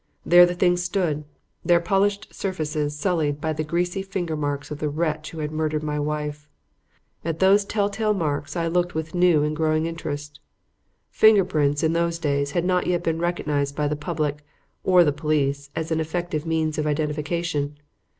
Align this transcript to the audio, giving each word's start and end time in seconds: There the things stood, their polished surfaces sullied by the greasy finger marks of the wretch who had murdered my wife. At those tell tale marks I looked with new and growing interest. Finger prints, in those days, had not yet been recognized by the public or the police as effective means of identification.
There 0.25 0.47
the 0.47 0.55
things 0.55 0.81
stood, 0.81 1.25
their 1.63 1.79
polished 1.79 2.33
surfaces 2.33 2.97
sullied 2.97 3.39
by 3.39 3.53
the 3.53 3.63
greasy 3.63 4.01
finger 4.01 4.35
marks 4.35 4.71
of 4.71 4.79
the 4.79 4.89
wretch 4.89 5.29
who 5.29 5.37
had 5.41 5.51
murdered 5.51 5.83
my 5.83 5.99
wife. 5.99 6.49
At 7.23 7.37
those 7.37 7.65
tell 7.65 7.87
tale 7.87 8.15
marks 8.15 8.55
I 8.55 8.65
looked 8.65 8.95
with 8.95 9.13
new 9.13 9.43
and 9.43 9.55
growing 9.55 9.85
interest. 9.85 10.39
Finger 11.11 11.45
prints, 11.45 11.83
in 11.83 11.93
those 11.93 12.17
days, 12.17 12.49
had 12.53 12.65
not 12.65 12.87
yet 12.87 13.03
been 13.03 13.19
recognized 13.19 13.75
by 13.75 13.87
the 13.87 13.95
public 13.95 14.43
or 14.83 15.03
the 15.03 15.13
police 15.13 15.69
as 15.75 15.91
effective 15.91 16.47
means 16.47 16.79
of 16.79 16.87
identification. 16.87 17.77